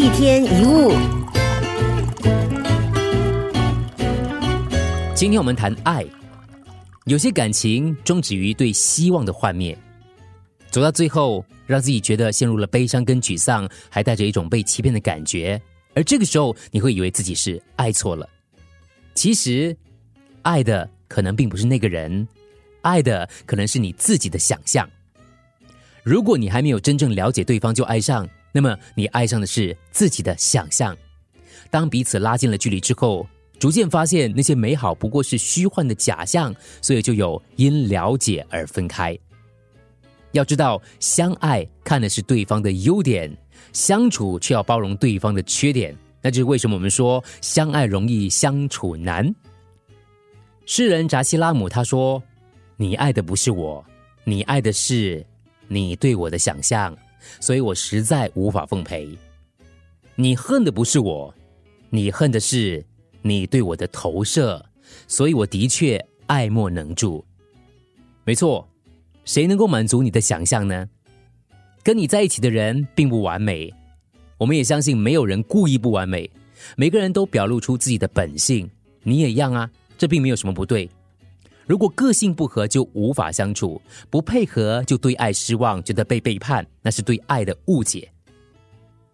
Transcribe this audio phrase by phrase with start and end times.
[0.00, 0.92] 一天一物，
[5.14, 6.06] 今天我们谈爱，
[7.04, 9.76] 有些感情终止于对希望的幻灭，
[10.70, 15.60] 走到最后，让自己觉得陷入了悲伤跟沮丧，还带着一种被欺骗的感觉。
[15.94, 18.26] 而这个时候，你会以为自己是爱错了，
[19.14, 19.76] 其实
[20.40, 22.26] 爱的可能并不是那个人，
[22.80, 24.88] 爱的可能是你自己的想象。
[26.02, 30.96] 如果你还没有真正了解对方就爱上，那么你爱上的是自己的想象。
[31.70, 33.26] 当彼此拉近了距离之后，
[33.58, 39.16] 逐渐发现那些美好不过是虚幻的假象，所以就有因了解而分开。
[40.32, 43.30] 要知道，相爱看的是对方的优点，
[43.72, 45.96] 相处却要包容对方的缺点。
[46.22, 49.34] 那就是为什么我们说相爱容易相处难。
[50.66, 52.22] 诗人扎西拉姆他说
[52.76, 53.84] ：“你爱的不是我，
[54.24, 55.24] 你爱的是。”
[55.72, 56.98] 你对我的想象，
[57.40, 59.08] 所以我实在无法奉陪。
[60.14, 61.34] 你恨的不是我，
[61.88, 62.84] 你恨的是
[63.22, 64.64] 你对我的投射，
[65.06, 67.24] 所以我的确爱莫能助。
[68.24, 68.68] 没错，
[69.24, 70.88] 谁能够满足你的想象呢？
[71.82, 73.72] 跟你在一起的人并不完美，
[74.36, 76.30] 我们也相信没有人故意不完美，
[76.76, 78.70] 每个人都表露出自己的本性，
[79.02, 80.88] 你也一样啊，这并没有什么不对。
[81.70, 88.10] 如果个性不合就无法相处，不配合就对爱失望，觉得被背叛，那是对爱的误解。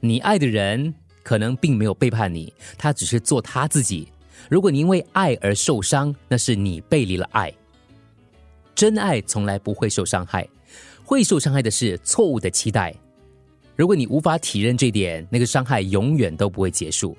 [0.00, 0.92] 你爱的人
[1.22, 4.08] 可能并没有背叛你，他只是做他自己。
[4.48, 7.54] 如果你因为爱而受伤，那是你背离了爱。
[8.74, 10.44] 真爱从来不会受伤害，
[11.04, 12.92] 会受伤害的是错误的期待。
[13.76, 17.16] 如果你无法体认这点，那个伤害永远都不会结束。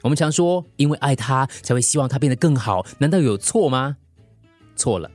[0.00, 3.96] 我们常说，因为爱他才会希望他变得更好，难道有错吗？
[4.82, 5.08] 错了，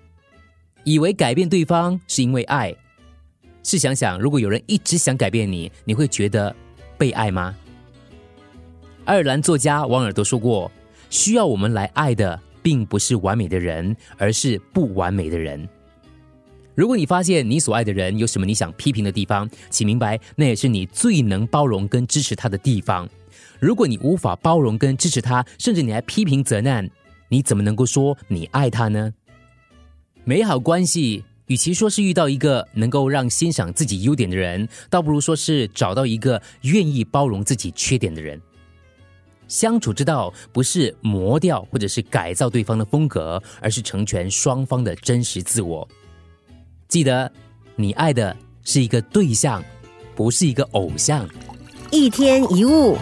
[0.86, 2.74] 以为改变对方是因为爱，
[3.64, 6.56] 试想想，如果有人一直想改变你，你会觉得
[6.98, 7.54] 被爱吗？
[9.04, 10.72] 爱尔兰作家王尔德说过
[11.12, 15.68] ：“需要我们来爱的，并不是完美的人，而是不完美的人。”
[16.74, 23.10] 如果你发现你所爱的人有什么你想批评的地方，请明白，那也是你最能包容跟支持他的地方。
[23.60, 26.90] 如果你无法包容跟支持他，甚至你还批评责难，
[27.28, 29.12] 你怎么能够说你爱他呢？
[30.28, 38.38] 美好关系，与其说是遇到一个能够让欣赏自己优点的人，倒不如说是找到一个愿意包容自己缺点的人。
[39.48, 45.88] 相处之道不是磨掉或者是改造对方的风格，而是成全双方的真实自我。
[46.90, 47.32] 记得，
[47.78, 49.64] 你爱的是一个对象，
[50.14, 51.26] 不是一个偶像。
[51.90, 52.98] 一天一物。